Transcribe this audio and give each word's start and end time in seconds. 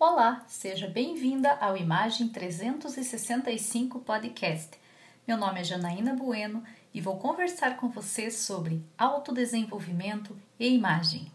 Olá, 0.00 0.44
seja 0.46 0.86
bem-vinda 0.86 1.54
ao 1.54 1.76
Imagem 1.76 2.28
365 2.28 3.98
Podcast. 3.98 4.78
Meu 5.26 5.36
nome 5.36 5.58
é 5.58 5.64
Janaína 5.64 6.14
Bueno 6.14 6.62
e 6.94 7.00
vou 7.00 7.18
conversar 7.18 7.76
com 7.76 7.88
você 7.88 8.30
sobre 8.30 8.80
autodesenvolvimento 8.96 10.36
e 10.56 10.68
imagem. 10.68 11.26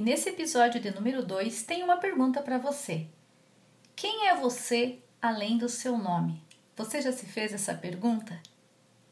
Nesse 0.00 0.28
episódio 0.28 0.80
de 0.80 0.92
número 0.92 1.26
2, 1.26 1.64
tem 1.64 1.82
uma 1.82 1.96
pergunta 1.96 2.40
para 2.40 2.56
você. 2.56 3.08
Quem 3.96 4.28
é 4.28 4.36
você 4.36 5.00
além 5.20 5.58
do 5.58 5.68
seu 5.68 5.98
nome? 5.98 6.40
Você 6.76 7.02
já 7.02 7.10
se 7.10 7.26
fez 7.26 7.52
essa 7.52 7.74
pergunta? 7.74 8.40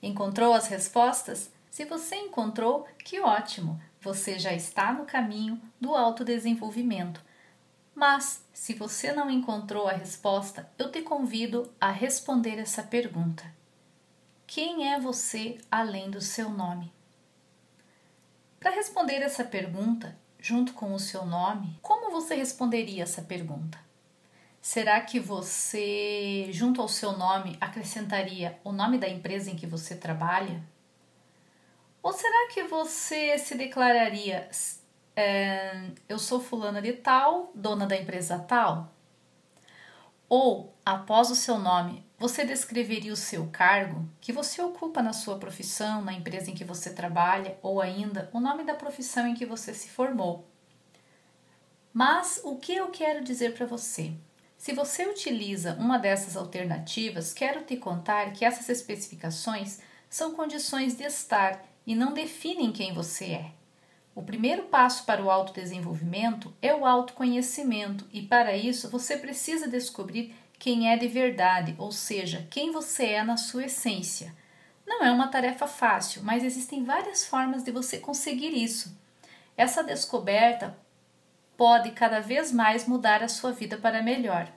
Encontrou 0.00 0.54
as 0.54 0.68
respostas? 0.68 1.50
Se 1.72 1.84
você 1.84 2.14
encontrou, 2.14 2.86
que 3.04 3.18
ótimo! 3.18 3.80
Você 4.00 4.38
já 4.38 4.52
está 4.52 4.92
no 4.92 5.04
caminho 5.04 5.60
do 5.80 5.92
autodesenvolvimento. 5.92 7.20
Mas, 7.92 8.44
se 8.52 8.72
você 8.72 9.12
não 9.12 9.28
encontrou 9.28 9.88
a 9.88 9.92
resposta, 9.92 10.70
eu 10.78 10.92
te 10.92 11.02
convido 11.02 11.68
a 11.80 11.90
responder 11.90 12.60
essa 12.60 12.84
pergunta: 12.84 13.42
Quem 14.46 14.92
é 14.92 15.00
você 15.00 15.58
além 15.68 16.12
do 16.12 16.20
seu 16.20 16.48
nome? 16.48 16.92
Para 18.60 18.70
responder 18.70 19.16
essa 19.16 19.42
pergunta, 19.42 20.16
junto 20.38 20.72
com 20.72 20.94
o 20.94 20.98
seu 20.98 21.24
nome, 21.24 21.78
como 21.82 22.10
você 22.10 22.34
responderia 22.34 23.02
essa 23.02 23.22
pergunta? 23.22 23.78
Será 24.60 25.00
que 25.00 25.20
você, 25.20 26.48
junto 26.50 26.82
ao 26.82 26.88
seu 26.88 27.16
nome, 27.16 27.56
acrescentaria 27.60 28.58
o 28.64 28.72
nome 28.72 28.98
da 28.98 29.08
empresa 29.08 29.50
em 29.50 29.54
que 29.54 29.66
você 29.66 29.94
trabalha? 29.94 30.60
Ou 32.02 32.12
será 32.12 32.48
que 32.52 32.64
você 32.64 33.38
se 33.38 33.54
declararia: 33.54 34.48
é, 35.14 35.90
eu 36.08 36.18
sou 36.18 36.40
fulana 36.40 36.82
de 36.82 36.92
tal, 36.94 37.50
dona 37.54 37.86
da 37.86 37.96
empresa 37.96 38.38
tal? 38.38 38.92
Ou, 40.28 40.74
após 40.84 41.30
o 41.30 41.36
seu 41.36 41.58
nome, 41.58 42.04
você 42.18 42.44
descreveria 42.44 43.12
o 43.12 43.16
seu 43.16 43.48
cargo 43.48 44.08
que 44.20 44.32
você 44.32 44.60
ocupa 44.60 45.02
na 45.02 45.12
sua 45.12 45.38
profissão, 45.38 46.02
na 46.02 46.12
empresa 46.12 46.50
em 46.50 46.54
que 46.54 46.64
você 46.64 46.92
trabalha 46.92 47.58
ou 47.62 47.80
ainda 47.80 48.28
o 48.32 48.40
nome 48.40 48.64
da 48.64 48.74
profissão 48.74 49.26
em 49.26 49.34
que 49.34 49.46
você 49.46 49.72
se 49.72 49.88
formou. 49.88 50.48
Mas 51.92 52.40
o 52.44 52.56
que 52.56 52.74
eu 52.74 52.88
quero 52.88 53.22
dizer 53.22 53.54
para 53.54 53.66
você? 53.66 54.12
Se 54.58 54.72
você 54.72 55.06
utiliza 55.06 55.74
uma 55.74 55.98
dessas 55.98 56.36
alternativas, 56.36 57.32
quero 57.32 57.62
te 57.64 57.76
contar 57.76 58.32
que 58.32 58.44
essas 58.44 58.68
especificações 58.68 59.80
são 60.08 60.34
condições 60.34 60.96
de 60.96 61.04
estar 61.04 61.64
e 61.86 61.94
não 61.94 62.12
definem 62.12 62.72
quem 62.72 62.92
você 62.92 63.26
é. 63.26 63.55
O 64.16 64.22
primeiro 64.22 64.62
passo 64.62 65.04
para 65.04 65.22
o 65.22 65.30
autodesenvolvimento 65.30 66.50
é 66.62 66.74
o 66.74 66.86
autoconhecimento, 66.86 68.08
e 68.10 68.22
para 68.22 68.56
isso 68.56 68.88
você 68.88 69.18
precisa 69.18 69.68
descobrir 69.68 70.34
quem 70.58 70.90
é 70.90 70.96
de 70.96 71.06
verdade, 71.06 71.74
ou 71.76 71.92
seja, 71.92 72.48
quem 72.50 72.72
você 72.72 73.08
é 73.08 73.22
na 73.22 73.36
sua 73.36 73.66
essência. 73.66 74.34
Não 74.86 75.04
é 75.04 75.12
uma 75.12 75.28
tarefa 75.28 75.66
fácil, 75.66 76.22
mas 76.22 76.42
existem 76.44 76.82
várias 76.82 77.26
formas 77.26 77.62
de 77.62 77.70
você 77.70 77.98
conseguir 77.98 78.56
isso. 78.56 78.98
Essa 79.54 79.84
descoberta 79.84 80.74
pode 81.54 81.90
cada 81.90 82.18
vez 82.18 82.50
mais 82.50 82.88
mudar 82.88 83.22
a 83.22 83.28
sua 83.28 83.52
vida 83.52 83.76
para 83.76 84.02
melhor. 84.02 84.50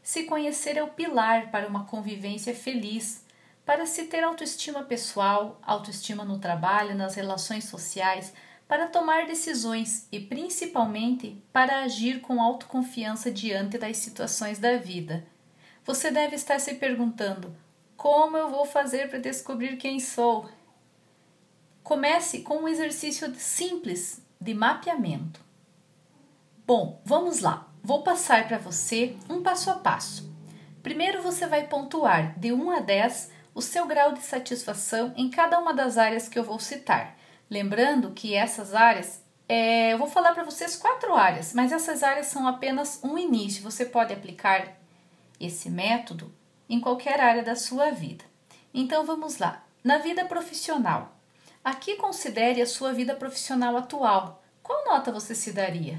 Se 0.00 0.22
conhecer 0.26 0.76
é 0.76 0.82
o 0.84 0.90
pilar 0.90 1.50
para 1.50 1.66
uma 1.66 1.86
convivência 1.86 2.54
feliz, 2.54 3.24
para 3.64 3.86
se 3.86 4.04
ter 4.04 4.22
autoestima 4.22 4.82
pessoal, 4.82 5.58
autoestima 5.62 6.24
no 6.24 6.38
trabalho, 6.38 6.94
nas 6.94 7.14
relações 7.14 7.64
sociais, 7.64 8.32
para 8.68 8.86
tomar 8.86 9.26
decisões 9.26 10.06
e 10.10 10.20
principalmente 10.20 11.42
para 11.52 11.82
agir 11.82 12.20
com 12.20 12.40
autoconfiança 12.40 13.30
diante 13.30 13.78
das 13.78 13.96
situações 13.98 14.58
da 14.58 14.76
vida. 14.76 15.24
Você 15.84 16.10
deve 16.10 16.36
estar 16.36 16.58
se 16.58 16.74
perguntando: 16.74 17.54
como 17.96 18.36
eu 18.36 18.50
vou 18.50 18.64
fazer 18.64 19.08
para 19.08 19.18
descobrir 19.18 19.76
quem 19.76 20.00
sou? 20.00 20.48
Comece 21.82 22.40
com 22.40 22.58
um 22.58 22.68
exercício 22.68 23.34
simples 23.36 24.22
de 24.40 24.54
mapeamento. 24.54 25.40
Bom, 26.66 27.00
vamos 27.04 27.40
lá. 27.40 27.68
Vou 27.82 28.02
passar 28.02 28.48
para 28.48 28.56
você 28.56 29.14
um 29.28 29.42
passo 29.42 29.70
a 29.70 29.74
passo. 29.74 30.32
Primeiro 30.82 31.22
você 31.22 31.46
vai 31.46 31.66
pontuar 31.66 32.38
de 32.38 32.52
1 32.52 32.70
a 32.70 32.80
10 32.80 33.33
o 33.54 33.62
seu 33.62 33.86
grau 33.86 34.12
de 34.12 34.20
satisfação 34.20 35.12
em 35.16 35.30
cada 35.30 35.58
uma 35.58 35.72
das 35.72 35.96
áreas 35.96 36.28
que 36.28 36.38
eu 36.38 36.44
vou 36.44 36.58
citar 36.58 37.16
Lembrando 37.50 38.10
que 38.12 38.34
essas 38.34 38.74
áreas, 38.74 39.22
é, 39.48 39.92
eu 39.92 39.98
vou 39.98 40.08
falar 40.08 40.32
para 40.32 40.44
vocês 40.44 40.76
quatro 40.76 41.14
áreas, 41.14 41.52
mas 41.52 41.72
essas 41.72 42.02
áreas 42.02 42.26
são 42.26 42.48
apenas 42.48 43.00
um 43.02 43.18
início. 43.18 43.62
Você 43.62 43.84
pode 43.84 44.12
aplicar 44.12 44.76
esse 45.38 45.68
método 45.68 46.34
em 46.68 46.80
qualquer 46.80 47.20
área 47.20 47.42
da 47.42 47.54
sua 47.54 47.90
vida. 47.90 48.24
Então 48.72 49.04
vamos 49.04 49.38
lá. 49.38 49.64
Na 49.82 49.98
vida 49.98 50.24
profissional. 50.24 51.14
Aqui 51.62 51.96
considere 51.96 52.60
a 52.62 52.66
sua 52.66 52.92
vida 52.92 53.14
profissional 53.14 53.76
atual. 53.76 54.42
Qual 54.62 54.84
nota 54.86 55.12
você 55.12 55.34
se 55.34 55.52
daria? 55.52 55.98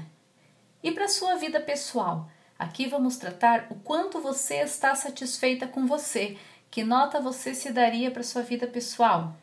E 0.82 0.90
para 0.90 1.04
a 1.04 1.08
sua 1.08 1.36
vida 1.36 1.60
pessoal? 1.60 2.28
Aqui 2.58 2.86
vamos 2.86 3.16
tratar 3.16 3.66
o 3.70 3.76
quanto 3.76 4.20
você 4.20 4.56
está 4.56 4.94
satisfeita 4.94 5.66
com 5.66 5.86
você. 5.86 6.36
Que 6.76 6.84
nota 6.84 7.18
você 7.18 7.54
se 7.54 7.72
daria 7.72 8.10
para 8.10 8.22
sua 8.22 8.42
vida 8.42 8.66
pessoal? 8.66 9.34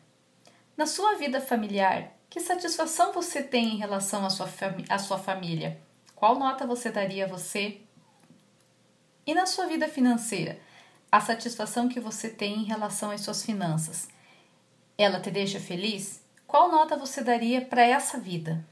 Na 0.76 0.86
sua 0.86 1.16
vida 1.16 1.40
familiar, 1.40 2.12
que 2.30 2.38
satisfação 2.38 3.12
você 3.12 3.42
tem 3.42 3.74
em 3.74 3.76
relação 3.76 4.24
à 4.24 4.30
sua, 4.30 4.48
à 4.88 4.98
sua 5.00 5.18
família? 5.18 5.80
Qual 6.14 6.38
nota 6.38 6.64
você 6.64 6.92
daria 6.92 7.24
a 7.24 7.28
você? 7.28 7.80
E 9.26 9.34
na 9.34 9.46
sua 9.46 9.66
vida 9.66 9.88
financeira, 9.88 10.60
a 11.10 11.20
satisfação 11.20 11.88
que 11.88 11.98
você 11.98 12.28
tem 12.28 12.60
em 12.60 12.64
relação 12.66 13.10
às 13.10 13.22
suas 13.22 13.44
finanças, 13.44 14.08
ela 14.96 15.18
te 15.18 15.32
deixa 15.32 15.58
feliz? 15.58 16.22
Qual 16.46 16.70
nota 16.70 16.96
você 16.96 17.20
daria 17.20 17.62
para 17.62 17.82
essa 17.82 18.16
vida? 18.16 18.64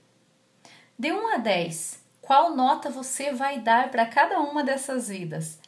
De 0.97 1.11
1 1.11 1.35
a 1.35 1.37
10, 1.39 2.01
qual 2.21 2.55
nota 2.55 2.91
você 2.91 3.33
vai 3.33 3.59
dar 3.59 3.91
para 3.91 4.07
cada 4.07 4.39
uma 4.39 4.63
dessas 4.63 5.09
vidas? 5.09 5.59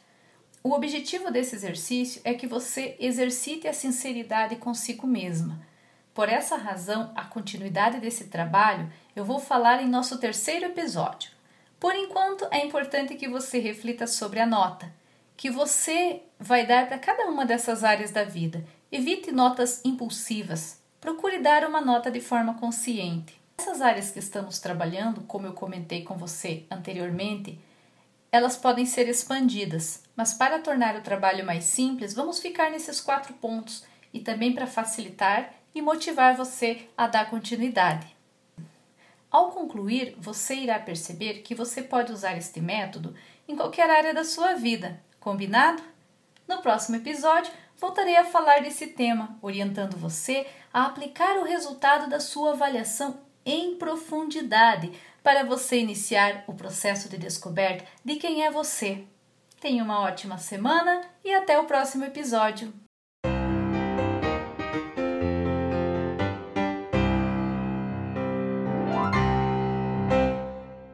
O 0.65 0.73
objetivo 0.73 1.29
desse 1.29 1.55
exercício 1.55 2.19
é 2.23 2.33
que 2.33 2.47
você 2.47 2.95
exercite 2.99 3.67
a 3.67 3.73
sinceridade 3.73 4.55
consigo 4.55 5.05
mesma 5.05 5.61
por 6.15 6.29
essa 6.29 6.55
razão, 6.55 7.11
a 7.13 7.25
continuidade 7.25 7.99
desse 7.99 8.29
trabalho 8.29 8.89
eu 9.13 9.25
vou 9.25 9.37
falar 9.37 9.83
em 9.83 9.87
nosso 9.87 10.17
terceiro 10.17 10.65
episódio. 10.65 11.29
Por 11.77 11.93
enquanto, 11.93 12.47
é 12.49 12.65
importante 12.65 13.15
que 13.15 13.27
você 13.27 13.59
reflita 13.59 14.07
sobre 14.07 14.39
a 14.39 14.45
nota 14.47 14.91
que 15.37 15.51
você 15.51 16.23
vai 16.39 16.65
dar 16.65 16.87
para 16.87 16.97
cada 16.97 17.27
uma 17.27 17.45
dessas 17.45 17.83
áreas 17.83 18.09
da 18.11 18.23
vida. 18.23 18.65
Evite 18.89 19.31
notas 19.31 19.81
impulsivas. 19.83 20.81
Procure 20.99 21.39
dar 21.39 21.63
uma 21.67 21.81
nota 21.81 22.09
de 22.09 22.21
forma 22.21 22.53
consciente. 22.53 23.39
Essas 23.57 23.81
áreas 23.81 24.09
que 24.09 24.19
estamos 24.19 24.57
trabalhando, 24.59 25.21
como 25.27 25.45
eu 25.45 25.53
comentei 25.53 26.03
com 26.03 26.15
você 26.15 26.63
anteriormente, 26.71 27.59
elas 28.35 28.57
podem 28.57 28.85
ser 28.85 29.07
expandidas, 29.07 30.03
mas 30.13 30.33
para 30.33 30.59
tornar 30.59 30.93
o 30.97 31.01
trabalho 31.01 31.45
mais 31.45 31.63
simples, 31.63 32.13
vamos 32.13 32.37
ficar 32.37 32.69
nesses 32.69 32.99
quatro 32.99 33.33
pontos 33.35 33.85
e 34.13 34.19
também 34.19 34.53
para 34.53 34.67
facilitar 34.67 35.53
e 35.73 35.81
motivar 35.81 36.35
você 36.35 36.85
a 36.97 37.07
dar 37.07 37.29
continuidade. 37.29 38.13
Ao 39.31 39.51
concluir, 39.51 40.15
você 40.17 40.55
irá 40.55 40.77
perceber 40.77 41.43
que 41.43 41.55
você 41.55 41.81
pode 41.81 42.11
usar 42.11 42.35
este 42.35 42.59
método 42.59 43.15
em 43.47 43.55
qualquer 43.55 43.89
área 43.89 44.13
da 44.13 44.25
sua 44.25 44.53
vida, 44.53 45.01
combinado? 45.17 45.81
No 46.45 46.61
próximo 46.61 46.97
episódio, 46.97 47.53
voltarei 47.77 48.17
a 48.17 48.25
falar 48.25 48.61
desse 48.61 48.87
tema, 48.87 49.39
orientando 49.41 49.95
você 49.95 50.45
a 50.73 50.85
aplicar 50.87 51.37
o 51.37 51.45
resultado 51.45 52.09
da 52.09 52.19
sua 52.19 52.51
avaliação 52.51 53.17
em 53.45 53.75
profundidade 53.75 54.91
para 55.25 55.43
você 55.43 55.79
iniciar 55.79 56.43
o 56.45 56.53
processo 56.53 57.09
de 57.09 57.17
descoberta 57.17 57.83
de 58.05 58.17
quem 58.17 58.45
é 58.45 58.51
você. 58.51 59.03
Tenha 59.59 59.83
uma 59.83 60.01
ótima 60.01 60.37
semana 60.37 61.01
e 61.23 61.33
até 61.33 61.57
o 61.57 61.65
próximo 61.65 62.05
episódio. 62.05 62.71